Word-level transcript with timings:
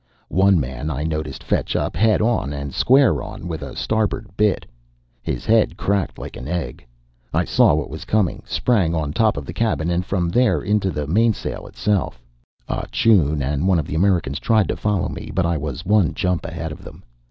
One 0.29 0.59
man 0.59 0.89
I 0.89 1.03
noticed 1.03 1.43
fetch 1.43 1.75
up, 1.75 1.95
head 1.95 2.23
on 2.23 2.51
and 2.53 2.73
square 2.73 3.21
on, 3.21 3.47
with 3.47 3.59
the 3.59 3.75
starboard 3.75 4.31
bitt. 4.35 4.65
His 5.21 5.45
head 5.45 5.77
cracked 5.77 6.17
like 6.17 6.35
an 6.35 6.47
egg. 6.47 6.83
I 7.35 7.45
saw 7.45 7.75
what 7.75 7.91
was 7.91 8.03
coming, 8.03 8.41
sprang 8.43 8.95
on 8.95 9.13
top 9.13 9.37
of 9.37 9.45
the 9.45 9.53
cabin, 9.53 9.91
and 9.91 10.03
from 10.03 10.29
there 10.29 10.59
into 10.63 10.89
the 10.89 11.05
mainsail 11.05 11.67
itself. 11.67 12.19
Ah 12.67 12.85
Choon 12.91 13.43
and 13.43 13.67
one 13.67 13.77
of 13.77 13.85
the 13.85 13.93
Americans 13.93 14.39
tried 14.39 14.67
to 14.69 14.75
follow 14.75 15.07
me, 15.07 15.31
but 15.31 15.45
I 15.45 15.55
was 15.55 15.85
one 15.85 16.15
jump 16.15 16.47
ahead 16.47 16.71
of 16.71 16.83
them. 16.83 17.03